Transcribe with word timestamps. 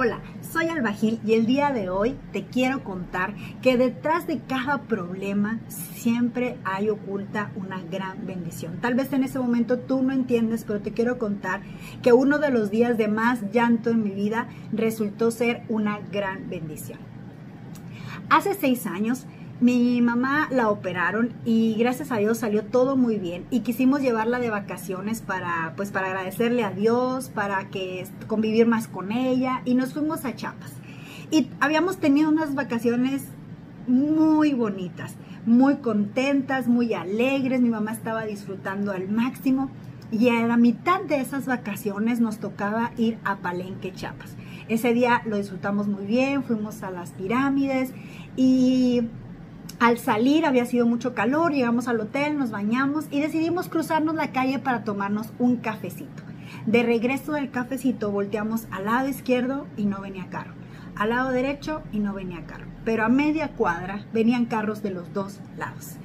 Hola, 0.00 0.20
soy 0.52 0.68
Albajil 0.68 1.18
y 1.26 1.32
el 1.32 1.44
día 1.44 1.72
de 1.72 1.90
hoy 1.90 2.14
te 2.32 2.44
quiero 2.44 2.84
contar 2.84 3.34
que 3.62 3.76
detrás 3.76 4.28
de 4.28 4.38
cada 4.38 4.82
problema 4.82 5.58
siempre 5.66 6.56
hay 6.62 6.88
oculta 6.88 7.50
una 7.56 7.82
gran 7.82 8.24
bendición. 8.24 8.78
Tal 8.80 8.94
vez 8.94 9.12
en 9.12 9.24
ese 9.24 9.40
momento 9.40 9.80
tú 9.80 10.00
no 10.04 10.12
entiendes, 10.12 10.62
pero 10.64 10.80
te 10.80 10.92
quiero 10.92 11.18
contar 11.18 11.62
que 12.00 12.12
uno 12.12 12.38
de 12.38 12.50
los 12.52 12.70
días 12.70 12.96
de 12.96 13.08
más 13.08 13.40
llanto 13.50 13.90
en 13.90 14.04
mi 14.04 14.10
vida 14.10 14.46
resultó 14.70 15.32
ser 15.32 15.64
una 15.68 15.98
gran 16.12 16.48
bendición. 16.48 17.00
Hace 18.30 18.54
seis 18.54 18.86
años 18.86 19.26
mi 19.60 20.00
mamá 20.00 20.48
la 20.50 20.68
operaron 20.68 21.32
y 21.44 21.74
gracias 21.74 22.12
a 22.12 22.16
Dios 22.16 22.38
salió 22.38 22.64
todo 22.64 22.96
muy 22.96 23.18
bien 23.18 23.46
y 23.50 23.60
quisimos 23.60 24.00
llevarla 24.00 24.38
de 24.38 24.50
vacaciones 24.50 25.20
para 25.20 25.72
pues 25.76 25.90
para 25.90 26.06
agradecerle 26.08 26.62
a 26.62 26.70
Dios, 26.70 27.28
para 27.28 27.68
que 27.68 28.06
convivir 28.28 28.66
más 28.66 28.86
con 28.86 29.10
ella 29.10 29.62
y 29.64 29.74
nos 29.74 29.94
fuimos 29.94 30.24
a 30.24 30.34
Chiapas. 30.36 30.72
Y 31.30 31.50
habíamos 31.60 31.98
tenido 31.98 32.30
unas 32.30 32.54
vacaciones 32.54 33.24
muy 33.88 34.54
bonitas, 34.54 35.16
muy 35.44 35.76
contentas, 35.76 36.68
muy 36.68 36.94
alegres, 36.94 37.60
mi 37.60 37.70
mamá 37.70 37.92
estaba 37.92 38.24
disfrutando 38.24 38.92
al 38.92 39.08
máximo 39.08 39.70
y 40.10 40.28
a 40.28 40.46
la 40.46 40.56
mitad 40.56 41.02
de 41.02 41.20
esas 41.20 41.46
vacaciones 41.46 42.20
nos 42.20 42.38
tocaba 42.38 42.92
ir 42.96 43.18
a 43.24 43.36
Palenque, 43.36 43.92
Chiapas. 43.92 44.36
Ese 44.68 44.94
día 44.94 45.22
lo 45.26 45.36
disfrutamos 45.36 45.88
muy 45.88 46.06
bien, 46.06 46.44
fuimos 46.44 46.82
a 46.82 46.90
las 46.90 47.10
pirámides 47.12 47.92
y 48.36 49.02
al 49.80 49.98
salir 49.98 50.44
había 50.44 50.66
sido 50.66 50.86
mucho 50.86 51.14
calor, 51.14 51.52
llegamos 51.52 51.86
al 51.86 52.00
hotel, 52.00 52.36
nos 52.36 52.50
bañamos 52.50 53.06
y 53.10 53.20
decidimos 53.20 53.68
cruzarnos 53.68 54.14
la 54.14 54.32
calle 54.32 54.58
para 54.58 54.82
tomarnos 54.82 55.28
un 55.38 55.56
cafecito. 55.56 56.22
De 56.66 56.82
regreso 56.82 57.32
del 57.32 57.50
cafecito 57.50 58.10
volteamos 58.10 58.66
al 58.70 58.86
lado 58.86 59.08
izquierdo 59.08 59.66
y 59.76 59.84
no 59.84 60.00
venía 60.00 60.26
carro, 60.30 60.54
al 60.96 61.10
lado 61.10 61.30
derecho 61.30 61.82
y 61.92 62.00
no 62.00 62.12
venía 62.12 62.44
carro, 62.46 62.66
pero 62.84 63.04
a 63.04 63.08
media 63.08 63.52
cuadra 63.52 64.04
venían 64.12 64.46
carros 64.46 64.82
de 64.82 64.90
los 64.90 65.12
dos 65.12 65.40
lados. 65.56 65.96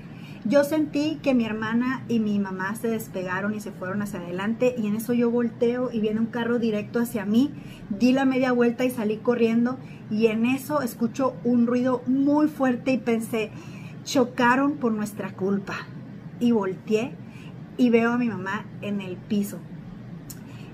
Yo 0.46 0.66
sentí 0.66 1.20
que 1.24 1.34
mi 1.34 1.46
hermana 1.46 2.04
y 2.10 2.20
mi 2.20 2.38
mamá 2.38 2.76
se 2.76 2.90
despegaron 2.90 3.54
y 3.54 3.62
se 3.62 3.72
fueron 3.72 4.02
hacia 4.02 4.20
adelante 4.20 4.76
y 4.78 4.88
en 4.88 4.96
eso 4.96 5.14
yo 5.14 5.32
volteo 5.32 5.90
y 5.90 6.02
viene 6.02 6.20
un 6.20 6.26
carro 6.26 6.60
directo 6.60 7.00
hacia 7.00 7.24
mí, 7.24 7.54
di 7.90 8.12
la 8.12 8.26
media 8.26 8.52
vuelta 8.52 8.84
y 8.84 8.92
salí 8.92 9.18
corriendo 9.18 9.78
y 10.12 10.28
en 10.28 10.46
eso 10.46 10.82
escucho 10.82 11.34
un 11.46 11.66
ruido 11.66 12.04
muy 12.08 12.50
fuerte 12.50 12.92
y 12.92 12.98
pensé, 12.98 13.52
chocaron 14.04 14.74
por 14.74 14.92
nuestra 14.92 15.32
culpa. 15.32 15.76
Y 16.42 16.52
volteé 16.52 17.14
y 17.78 17.90
veo 17.90 18.12
a 18.12 18.18
mi 18.18 18.28
mamá 18.28 18.66
en 18.82 19.00
el 19.00 19.16
piso, 19.16 19.60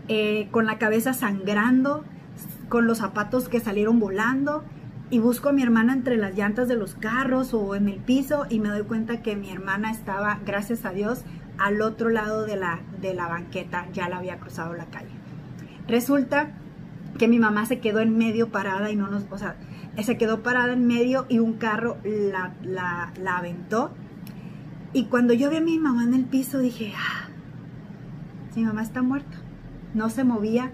eh, 0.08 0.47
con 0.50 0.66
la 0.66 0.80
cabeza 0.80 1.14
sangrando, 1.14 2.03
con 2.70 2.88
los 2.88 2.97
zapatos 2.97 3.50
que 3.50 3.59
salieron 3.59 4.00
volando 4.00 4.64
y 5.11 5.19
busco 5.19 5.49
a 5.49 5.53
mi 5.53 5.63
hermana 5.63 5.93
entre 5.93 6.17
las 6.17 6.35
llantas 6.35 6.67
de 6.67 6.75
los 6.75 6.95
carros 6.95 7.53
o 7.53 7.75
en 7.75 7.89
el 7.89 7.97
piso 7.97 8.45
y 8.49 8.59
me 8.59 8.69
doy 8.69 8.83
cuenta 8.83 9.21
que 9.21 9.35
mi 9.35 9.49
hermana 9.49 9.91
estaba, 9.91 10.39
gracias 10.45 10.85
a 10.85 10.91
Dios, 10.91 11.23
al 11.57 11.81
otro 11.81 12.09
lado 12.09 12.45
de 12.45 12.55
la, 12.55 12.79
de 13.01 13.13
la 13.13 13.27
banqueta, 13.27 13.88
ya 13.91 14.07
la 14.07 14.17
había 14.17 14.39
cruzado 14.39 14.73
la 14.73 14.85
calle. 14.85 15.11
Resulta 15.88 16.51
que 17.17 17.27
mi 17.27 17.39
mamá 17.39 17.66
se 17.66 17.79
quedó 17.79 17.99
en 17.99 18.17
medio 18.17 18.49
parada 18.49 18.91
y 18.91 18.95
no 18.95 19.07
nos, 19.07 19.25
o 19.31 19.38
sea, 19.38 19.55
se 20.03 20.17
quedó 20.17 20.43
parada 20.43 20.73
en 20.73 20.85
medio 20.85 21.25
y 21.27 21.39
un 21.39 21.53
carro 21.53 21.97
la, 22.03 22.53
la, 22.63 23.38
aventó. 23.38 23.91
Y 24.94 25.05
cuando 25.05 25.33
yo 25.33 25.49
vi 25.49 25.57
a 25.57 25.61
mi 25.61 25.79
mamá 25.79 26.03
en 26.03 26.13
el 26.13 26.25
piso 26.25 26.59
dije, 26.59 26.94
ah, 26.95 27.27
mi 28.55 28.63
mamá 28.63 28.81
está 28.81 29.01
muerta. 29.01 29.38
No 29.94 30.09
se 30.09 30.23
movía, 30.23 30.71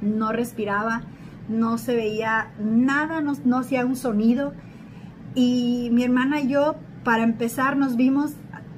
no 0.00 0.32
respiraba, 0.32 1.02
no 1.48 1.78
se 1.78 1.94
veía 1.94 2.52
nada, 2.58 3.20
no, 3.20 3.58
hacía 3.58 3.84
un 3.84 3.96
sonido. 3.96 4.52
Y 5.34 5.88
mi 5.92 6.04
hermana 6.04 6.40
y 6.40 6.48
yo, 6.48 6.76
para 7.04 7.22
empezar, 7.22 7.76
nos 7.76 7.96
vimos 7.96 8.32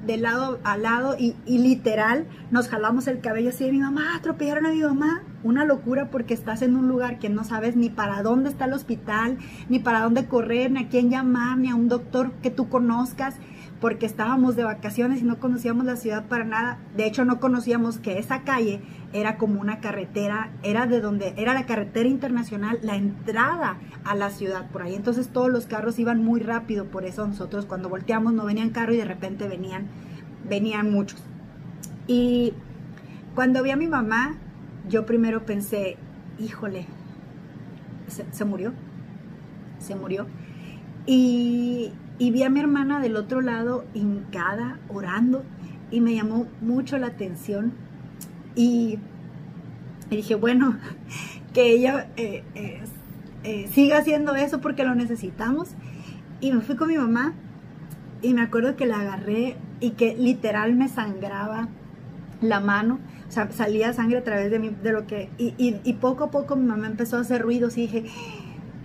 de 0.05 0.17
lado 0.17 0.59
a 0.63 0.77
lado 0.77 1.15
y, 1.17 1.35
literal 1.47 2.27
nos 2.51 2.67
jalamos 2.67 3.07
el 3.07 3.21
cabello 3.21 3.49
así 3.49 3.63
de 3.63 3.71
mi 3.71 3.79
mamá, 3.79 4.15
atropellaron 4.15 4.67
a 4.67 4.71
mi 4.71 4.81
mamá. 4.81 5.23
Una 5.43 5.65
locura 5.65 6.09
porque 6.09 6.33
estás 6.33 6.61
en 6.61 6.75
un 6.75 6.87
lugar 6.87 7.19
que 7.19 7.29
no 7.29 7.43
sabes 7.43 7.75
ni 7.75 7.89
para 7.89 8.21
dónde 8.23 8.49
está 8.49 8.65
el 8.65 8.73
hospital, 8.73 9.37
ni 9.69 9.79
para 9.79 10.01
dónde 10.01 10.25
correr, 10.25 10.71
ni 10.71 10.81
a 10.81 10.89
quién 10.89 11.09
llamar, 11.09 11.57
ni 11.57 11.69
a 11.69 11.75
un 11.75 11.89
doctor 11.89 12.31
que 12.41 12.51
tú 12.51 12.69
conozcas 12.69 13.35
porque 13.85 14.07
estábamos 14.07 14.55
de 14.55 14.63
vacaciones 14.63 15.21
y 15.21 15.25
no 15.25 15.39
conocíamos 15.39 15.85
la 15.85 15.95
ciudad 15.95 16.25
para 16.25 16.43
nada. 16.43 16.79
De 16.97 17.05
hecho, 17.05 17.23
no 17.23 17.39
conocíamos 17.39 17.99
que 17.99 18.17
esa 18.17 18.41
calle 18.41 18.81
era 19.13 19.37
como 19.37 19.61
una 19.61 19.79
carretera, 19.79 20.49
era 20.63 20.87
de 20.87 21.01
donde 21.01 21.35
era 21.37 21.53
la 21.53 21.67
carretera 21.67 22.09
internacional, 22.09 22.79
la 22.81 22.95
entrada 22.95 23.77
a 24.03 24.15
la 24.15 24.31
ciudad 24.31 24.71
por 24.71 24.81
ahí. 24.81 24.95
Entonces 24.95 25.27
todos 25.29 25.51
los 25.51 25.67
carros 25.67 25.99
iban 25.99 26.23
muy 26.23 26.39
rápido, 26.39 26.85
por 26.85 27.05
eso 27.05 27.27
nosotros 27.27 27.67
cuando 27.67 27.87
volteamos 27.87 28.33
no 28.33 28.43
venían 28.45 28.71
carros 28.71 28.95
y 28.95 28.97
de 28.97 29.05
repente 29.05 29.47
venían, 29.47 29.85
venían 30.49 30.89
muchos. 30.89 31.21
Y 32.07 32.53
cuando 33.35 33.61
vi 33.61 33.69
a 33.69 33.75
mi 33.75 33.85
mamá, 33.85 34.37
yo 34.89 35.05
primero 35.05 35.45
pensé, 35.45 35.97
híjole, 36.39 36.87
se 38.07 38.45
murió, 38.45 38.73
se 39.77 39.93
murió. 39.93 40.25
Y, 41.05 41.91
vi 42.19 42.43
a 42.43 42.49
mi 42.49 42.59
hermana 42.59 42.99
del 42.99 43.15
otro 43.15 43.41
lado 43.41 43.85
hincada, 43.93 44.79
orando, 44.89 45.43
y 45.91 46.01
me 46.01 46.15
llamó 46.15 46.47
mucho 46.61 46.97
la 46.97 47.07
atención. 47.07 47.73
Y, 48.55 48.99
dije, 50.09 50.35
bueno, 50.35 50.77
que 51.53 51.71
ella 51.71 52.07
eh, 52.17 52.43
eh, 53.43 53.69
siga 53.71 53.99
haciendo 53.99 54.35
eso 54.35 54.61
porque 54.61 54.83
lo 54.83 54.95
necesitamos. 54.95 55.69
Y 56.41 56.51
me 56.51 56.61
fui 56.61 56.75
con 56.75 56.87
mi 56.87 56.97
mamá 56.97 57.33
y 58.21 58.33
me 58.33 58.41
acuerdo 58.41 58.75
que 58.75 58.85
la 58.85 59.01
agarré 59.01 59.55
y 59.79 59.91
que 59.91 60.15
literal 60.15 60.75
me 60.75 60.89
sangraba 60.89 61.67
la 62.41 62.59
mano, 62.59 62.99
o 63.27 63.31
sea, 63.31 63.51
salía 63.51 63.93
sangre 63.93 64.17
a 64.17 64.23
través 64.23 64.51
de, 64.51 64.59
mí, 64.59 64.69
de 64.81 64.91
lo 64.91 65.07
que... 65.07 65.29
Y, 65.37 65.53
y, 65.57 65.93
poco 65.93 66.25
a 66.25 66.31
poco 66.31 66.55
mi 66.55 66.65
mamá 66.65 66.87
empezó 66.87 67.17
a 67.17 67.21
hacer 67.21 67.41
ruidos 67.41 67.77
y 67.77 67.81
dije, 67.81 68.05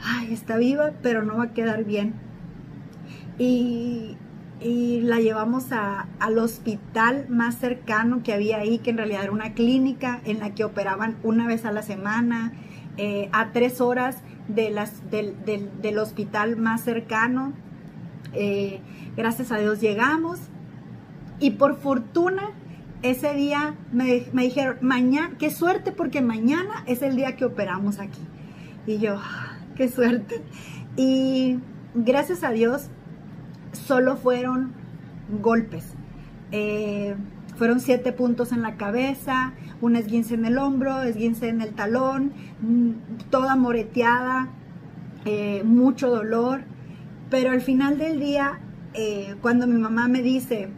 ay, 0.02 0.32
está 0.32 0.56
viva, 0.56 0.92
pero 1.02 1.24
no 1.24 1.38
va 1.38 1.44
a 1.44 1.52
quedar 1.52 1.84
bien 1.84 2.30
y, 3.40 4.16
la 5.02 5.18
llevamos 5.20 5.72
al 5.72 6.38
hospital 6.38 7.26
más 7.30 7.54
cercano 7.56 8.22
que 8.22 8.34
había 8.34 8.58
ahí, 8.58 8.78
que 8.78 8.90
en 8.90 8.98
realidad 8.98 9.22
era 9.22 9.32
una 9.32 9.54
clínica 9.54 10.20
en 10.26 10.38
la 10.38 10.54
que 10.54 10.64
operaban 10.64 11.16
una 11.22 11.46
vez 11.46 11.64
a 11.64 11.72
la 11.72 11.80
semana, 11.80 12.52
eh, 12.98 13.30
a 13.32 13.52
tres 13.52 13.80
horas 13.80 14.18
del, 14.48 15.98
hospital 15.98 16.58
más 16.58 16.82
cercano. 16.82 17.54
Eh, 18.34 18.80
gracias 19.16 19.50
a 19.50 19.56
Dios 19.56 19.80
llegamos 19.80 20.38
y 21.38 21.52
por 21.52 21.80
fortuna 21.80 22.50
ese 23.02 23.32
día 23.32 23.76
me, 23.92 24.26
me, 24.34 24.42
dijeron, 24.42 24.76
mañana, 24.82 25.36
qué 25.38 25.50
suerte 25.50 25.90
porque 25.90 26.20
mañana 26.20 26.84
es 26.86 27.00
el 27.00 27.16
día 27.16 27.34
que 27.36 27.46
operamos 27.46 27.98
aquí. 27.98 28.20
Y 28.86 28.98
yo, 28.98 29.18
qué 29.80 29.88
suerte. 29.88 30.42
Y 30.94 31.58
gracias 31.94 32.44
a 32.44 32.50
Dios 32.50 32.90
solo 33.72 34.18
fueron 34.18 34.72
golpes. 35.40 35.94
Eh, 36.52 37.14
fueron 37.56 37.80
siete 37.80 38.12
puntos 38.12 38.52
en 38.52 38.60
la 38.60 38.76
cabeza, 38.76 39.54
un 39.80 39.96
esguince 39.96 40.34
en 40.34 40.44
el 40.44 40.58
hombro, 40.58 41.00
esguince 41.00 41.48
en 41.48 41.62
el 41.62 41.72
talón, 41.72 42.32
mm, 42.60 42.90
toda 43.30 43.56
moreteada, 43.56 44.48
eh, 45.24 45.62
mucho 45.64 46.10
dolor. 46.10 46.60
Pero 47.30 47.50
al 47.50 47.62
final 47.62 47.96
del 47.96 48.20
día, 48.20 48.60
eh, 48.92 49.34
cuando 49.40 49.66
mi 49.66 49.78
mamá 49.78 50.08
me 50.08 50.20
dice, 50.20 50.68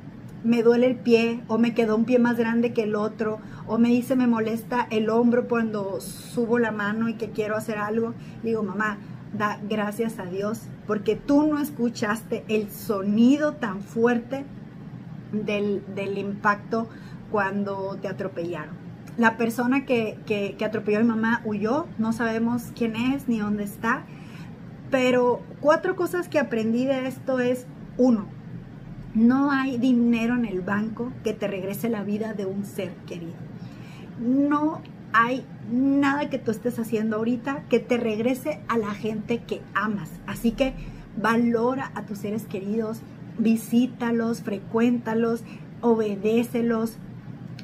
me 0.44 0.62
duele 0.62 0.86
el 0.86 0.96
pie, 0.96 1.42
o 1.48 1.58
me 1.58 1.74
quedó 1.74 1.96
un 1.96 2.04
pie 2.04 2.18
más 2.18 2.36
grande 2.36 2.72
que 2.72 2.82
el 2.84 2.94
otro, 2.94 3.38
o 3.66 3.78
me 3.78 3.88
dice, 3.88 4.16
me 4.16 4.26
molesta 4.26 4.86
el 4.90 5.08
hombro 5.08 5.48
cuando 5.48 6.00
subo 6.00 6.58
la 6.58 6.72
mano 6.72 7.08
y 7.08 7.14
que 7.14 7.30
quiero 7.30 7.56
hacer 7.56 7.78
algo, 7.78 8.14
digo, 8.42 8.62
mamá, 8.62 8.98
da 9.32 9.58
gracias 9.68 10.18
a 10.18 10.26
Dios 10.26 10.62
porque 10.86 11.16
tú 11.16 11.46
no 11.46 11.58
escuchaste 11.58 12.44
el 12.48 12.70
sonido 12.70 13.54
tan 13.54 13.80
fuerte 13.80 14.44
del, 15.32 15.82
impacto 16.18 16.88
cuando 17.30 17.96
te 18.00 18.08
atropellaron. 18.08 18.74
La 19.16 19.36
persona 19.36 19.86
que, 19.86 20.18
que, 20.26 20.56
que 20.58 20.64
atropelló 20.64 20.98
a 20.98 21.02
mi 21.02 21.08
mamá 21.08 21.42
huyó, 21.44 21.86
no 21.98 22.12
sabemos 22.12 22.72
quién 22.74 22.96
es 22.96 23.28
ni 23.28 23.38
dónde 23.38 23.64
está, 23.64 24.04
pero 24.90 25.40
cuatro 25.60 25.96
cosas 25.96 26.28
que 26.28 26.38
aprendí 26.38 26.84
de 26.84 27.06
esto 27.06 27.40
es, 27.40 27.66
uno, 27.96 28.26
no 29.14 29.50
hay 29.50 29.78
dinero 29.78 30.34
en 30.34 30.44
el 30.44 30.60
banco 30.60 31.12
que 31.22 31.32
te 31.32 31.46
regrese 31.46 31.88
la 31.88 32.02
vida 32.02 32.32
de 32.34 32.46
un 32.46 32.64
ser 32.64 32.92
querido. 33.06 33.34
No 34.20 34.80
hay 35.12 35.44
nada 35.70 36.30
que 36.30 36.38
tú 36.38 36.50
estés 36.50 36.78
haciendo 36.78 37.16
ahorita 37.16 37.64
que 37.68 37.78
te 37.78 37.98
regrese 37.98 38.60
a 38.68 38.78
la 38.78 38.94
gente 38.94 39.38
que 39.38 39.60
amas. 39.74 40.10
Así 40.26 40.52
que 40.52 40.74
valora 41.20 41.92
a 41.94 42.06
tus 42.06 42.18
seres 42.18 42.44
queridos, 42.44 43.00
visítalos, 43.38 44.42
frecuéntalos, 44.42 45.44
obedécelos, 45.82 46.96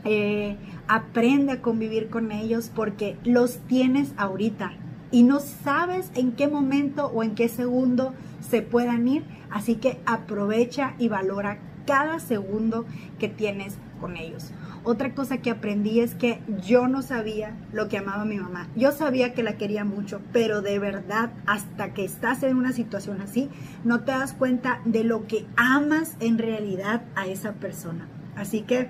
eh, 0.04 0.56
aprende 0.86 1.52
a 1.52 1.62
convivir 1.62 2.08
con 2.08 2.32
ellos 2.32 2.70
porque 2.74 3.16
los 3.24 3.58
tienes 3.60 4.12
ahorita. 4.16 4.72
Y 5.10 5.22
no 5.22 5.40
sabes 5.40 6.10
en 6.14 6.32
qué 6.32 6.48
momento 6.48 7.06
o 7.06 7.22
en 7.22 7.34
qué 7.34 7.48
segundo 7.48 8.14
se 8.40 8.62
puedan 8.62 9.08
ir, 9.08 9.24
así 9.50 9.76
que 9.76 10.00
aprovecha 10.06 10.94
y 10.98 11.08
valora 11.08 11.58
cada 11.86 12.18
segundo 12.20 12.84
que 13.18 13.28
tienes 13.28 13.78
con 14.00 14.16
ellos. 14.16 14.52
Otra 14.84 15.14
cosa 15.14 15.38
que 15.38 15.50
aprendí 15.50 16.00
es 16.00 16.14
que 16.14 16.40
yo 16.64 16.86
no 16.86 17.02
sabía 17.02 17.56
lo 17.72 17.88
que 17.88 17.98
amaba 17.98 18.24
mi 18.24 18.36
mamá. 18.36 18.68
Yo 18.76 18.92
sabía 18.92 19.34
que 19.34 19.42
la 19.42 19.56
quería 19.56 19.84
mucho, 19.84 20.20
pero 20.32 20.62
de 20.62 20.78
verdad, 20.78 21.30
hasta 21.46 21.94
que 21.94 22.04
estás 22.04 22.42
en 22.42 22.56
una 22.56 22.72
situación 22.72 23.20
así, 23.20 23.50
no 23.84 24.00
te 24.00 24.12
das 24.12 24.34
cuenta 24.34 24.80
de 24.84 25.04
lo 25.04 25.26
que 25.26 25.46
amas 25.56 26.16
en 26.20 26.38
realidad 26.38 27.02
a 27.16 27.26
esa 27.26 27.54
persona. 27.54 28.06
Así 28.36 28.62
que 28.62 28.88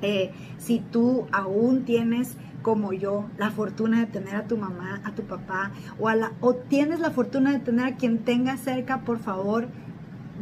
eh, 0.00 0.32
si 0.58 0.80
tú 0.80 1.26
aún 1.30 1.84
tienes 1.84 2.36
como 2.62 2.92
yo 2.92 3.26
la 3.38 3.50
fortuna 3.50 4.00
de 4.00 4.06
tener 4.06 4.36
a 4.36 4.46
tu 4.46 4.56
mamá, 4.56 5.00
a 5.04 5.12
tu 5.12 5.22
papá 5.22 5.72
o, 5.98 6.08
a 6.08 6.14
la, 6.14 6.32
o 6.40 6.54
tienes 6.54 7.00
la 7.00 7.10
fortuna 7.10 7.52
de 7.52 7.58
tener 7.58 7.86
a 7.86 7.96
quien 7.96 8.18
tenga 8.18 8.56
cerca, 8.56 9.00
por 9.00 9.18
favor, 9.18 9.68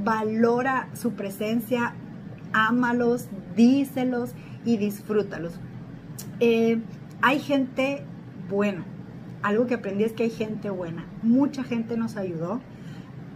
valora 0.03 0.89
su 0.93 1.13
presencia, 1.13 1.95
ámalos, 2.53 3.29
díselos 3.57 4.35
y 4.65 4.77
disfrútalos. 4.77 5.59
Eh, 6.41 6.81
hay 7.23 7.39
gente 7.41 8.05
buena. 8.49 8.85
Algo 9.43 9.67
que 9.67 9.75
aprendí 9.75 10.05
es 10.05 10.13
que 10.13 10.25
hay 10.25 10.31
gente 10.31 10.71
buena. 10.71 11.07
Mucha 11.23 11.65
gente 11.65 11.97
nos 11.97 12.17
ayudó. 12.17 12.61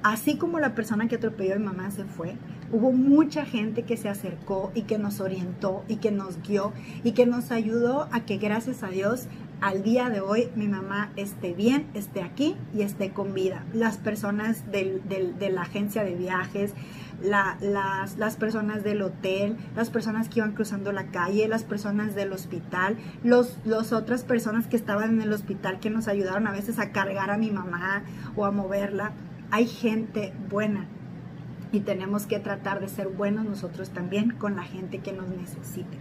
Así 0.02 0.36
como 0.36 0.58
la 0.58 0.74
persona 0.74 1.08
que 1.08 1.16
atropelló 1.16 1.54
a 1.54 1.58
mi 1.58 1.64
mamá 1.64 1.90
se 1.90 2.04
fue, 2.04 2.36
hubo 2.74 2.90
mucha 2.90 3.44
gente 3.44 3.84
que 3.84 3.96
se 3.96 4.08
acercó 4.08 4.72
y 4.74 4.82
que 4.82 4.98
nos 4.98 5.20
orientó 5.20 5.84
y 5.86 5.96
que 5.96 6.10
nos 6.10 6.42
guió 6.42 6.72
y 7.04 7.12
que 7.12 7.24
nos 7.24 7.52
ayudó 7.52 8.08
a 8.10 8.26
que 8.26 8.36
gracias 8.36 8.82
a 8.82 8.88
Dios 8.88 9.28
al 9.60 9.84
día 9.84 10.10
de 10.10 10.20
hoy 10.20 10.48
mi 10.56 10.66
mamá 10.66 11.12
esté 11.14 11.54
bien, 11.54 11.86
esté 11.94 12.20
aquí 12.20 12.56
y 12.74 12.82
esté 12.82 13.10
con 13.10 13.32
vida. 13.32 13.64
Las 13.72 13.96
personas 13.96 14.64
de 14.72 15.50
la 15.52 15.62
agencia 15.62 16.02
de 16.02 16.16
viajes, 16.16 16.74
las, 17.22 18.16
las, 18.16 18.36
personas 18.36 18.82
del 18.82 19.02
hotel, 19.02 19.56
las 19.76 19.90
personas 19.90 20.28
que 20.28 20.40
iban 20.40 20.52
cruzando 20.52 20.90
la 20.90 21.06
calle, 21.06 21.46
las 21.46 21.62
personas 21.62 22.16
del 22.16 22.32
hospital, 22.32 22.96
los, 23.22 23.56
los 23.64 23.92
otras 23.92 24.24
personas 24.24 24.66
que 24.66 24.74
estaban 24.74 25.10
en 25.10 25.22
el 25.22 25.32
hospital 25.32 25.78
que 25.78 25.90
nos 25.90 26.08
ayudaron 26.08 26.48
a 26.48 26.52
veces 26.52 26.80
a 26.80 26.90
cargar 26.90 27.30
a 27.30 27.38
mi 27.38 27.52
mamá 27.52 28.02
o 28.34 28.44
a 28.44 28.50
moverla. 28.50 29.12
Hay 29.52 29.68
gente 29.68 30.32
buena 30.50 30.88
y 31.74 31.80
tenemos 31.80 32.26
que 32.26 32.38
tratar 32.38 32.80
de 32.80 32.88
ser 32.88 33.08
buenos 33.08 33.44
nosotros 33.44 33.90
también 33.90 34.30
con 34.30 34.56
la 34.56 34.62
gente 34.62 34.98
que 34.98 35.12
nos 35.12 35.28
necesite. 35.28 35.98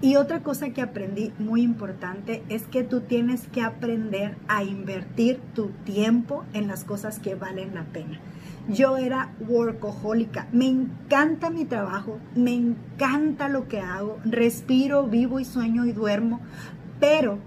Y 0.00 0.16
otra 0.16 0.42
cosa 0.42 0.70
que 0.70 0.82
aprendí 0.82 1.32
muy 1.38 1.62
importante 1.62 2.42
es 2.48 2.64
que 2.64 2.82
tú 2.82 3.00
tienes 3.00 3.46
que 3.48 3.62
aprender 3.62 4.36
a 4.48 4.62
invertir 4.62 5.38
tu 5.54 5.68
tiempo 5.84 6.44
en 6.52 6.66
las 6.66 6.84
cosas 6.84 7.18
que 7.18 7.34
valen 7.34 7.74
la 7.74 7.84
pena. 7.84 8.20
Yo 8.68 8.96
era 8.96 9.30
workahólica, 9.40 10.48
me 10.52 10.66
encanta 10.66 11.50
mi 11.50 11.64
trabajo, 11.64 12.18
me 12.34 12.54
encanta 12.54 13.48
lo 13.48 13.68
que 13.68 13.80
hago, 13.80 14.18
respiro, 14.24 15.04
vivo 15.06 15.40
y 15.40 15.44
sueño 15.44 15.84
y 15.84 15.92
duermo, 15.92 16.40
pero 17.00 17.38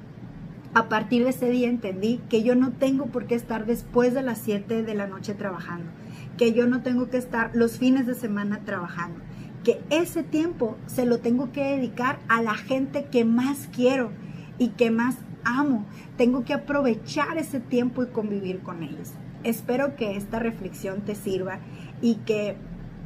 a 0.73 0.87
partir 0.87 1.23
de 1.23 1.31
ese 1.31 1.49
día 1.49 1.67
entendí 1.67 2.21
que 2.29 2.43
yo 2.43 2.55
no 2.55 2.71
tengo 2.71 3.07
por 3.07 3.25
qué 3.25 3.35
estar 3.35 3.65
después 3.65 4.13
de 4.13 4.21
las 4.21 4.37
7 4.37 4.83
de 4.83 4.93
la 4.93 5.07
noche 5.07 5.33
trabajando, 5.33 5.91
que 6.39 6.53
yo 6.53 6.65
no 6.65 6.81
tengo 6.81 7.11
que 7.11 7.17
estar 7.17 7.51
los 7.53 7.77
fines 7.77 8.07
de 8.07 8.15
semana 8.15 8.61
trabajando 8.65 9.19
que 9.63 9.81
ese 9.89 10.23
tiempo 10.23 10.77
se 10.87 11.05
lo 11.05 11.19
tengo 11.19 11.51
que 11.51 11.63
dedicar 11.63 12.19
a 12.27 12.41
la 12.41 12.55
gente 12.55 13.05
que 13.11 13.25
más 13.25 13.69
quiero 13.73 14.11
y 14.57 14.69
que 14.69 14.89
más 14.89 15.17
amo. 15.43 15.85
Tengo 16.17 16.45
que 16.45 16.53
aprovechar 16.53 17.37
ese 17.37 17.59
tiempo 17.59 18.03
y 18.03 18.07
convivir 18.07 18.59
con 18.59 18.83
ellos. 18.83 19.11
Espero 19.43 19.95
que 19.95 20.15
esta 20.15 20.39
reflexión 20.39 21.01
te 21.01 21.15
sirva 21.15 21.59
y 22.01 22.15
que, 22.15 22.55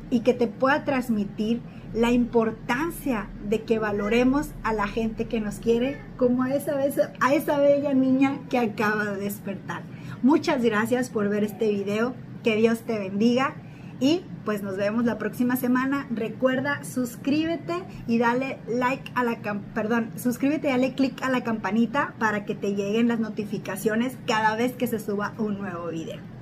y 0.10 0.22
que 0.22 0.34
te 0.34 0.48
pueda 0.48 0.84
transmitir 0.84 1.62
la 1.94 2.12
importancia 2.12 3.30
de 3.48 3.64
que 3.64 3.78
valoremos 3.78 4.52
a 4.64 4.74
la 4.74 4.88
gente 4.88 5.26
que 5.26 5.40
nos 5.40 5.56
quiere 5.56 6.02
como 6.18 6.44
a 6.44 6.54
esa, 6.56 6.76
a 7.20 7.34
esa 7.34 7.58
bella 7.58 7.94
niña 7.94 8.40
que 8.50 8.58
acaba 8.58 9.06
de 9.06 9.18
despertar. 9.18 9.84
Muchas 10.24 10.64
gracias 10.64 11.10
por 11.10 11.30
ver 11.30 11.44
este 11.44 11.70
video. 11.70 12.16
Que 12.44 12.56
Dios 12.56 12.80
te 12.82 13.00
bendiga 13.00 13.56
y 14.00 14.22
pues 14.44 14.62
nos 14.64 14.76
vemos 14.76 15.06
la 15.06 15.18
próxima 15.18 15.56
semana. 15.56 16.08
Recuerda, 16.10 16.84
suscríbete 16.84 17.74
y 18.08 18.18
dale 18.18 18.60
like 18.68 19.12
a 19.16 19.24
la 19.24 19.40
perdón, 19.74 20.12
suscríbete 20.18 20.68
y 20.68 20.72
dale 20.72 20.94
click 20.94 21.22
a 21.24 21.30
la 21.30 21.44
campanita 21.44 22.14
para 22.20 22.46
que 22.46 22.56
te 22.56 22.76
lleguen 22.76 23.08
las 23.08 23.20
notificaciones 23.20 24.18
cada 24.28 24.56
vez 24.56 24.74
que 24.74 24.88
se 24.88 25.00
suba 25.00 25.34
un 25.38 25.58
nuevo 25.58 25.88
video. 25.88 26.33